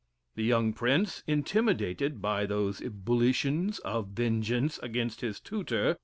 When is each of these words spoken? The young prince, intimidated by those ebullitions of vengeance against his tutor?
The 0.33 0.41
young 0.43 0.73
prince, 0.73 1.21
intimidated 1.27 2.23
by 2.23 2.47
those 2.47 2.81
ebullitions 2.81 3.77
of 3.85 4.07
vengeance 4.07 4.79
against 4.81 5.21
his 5.21 5.39
tutor? 5.39 5.99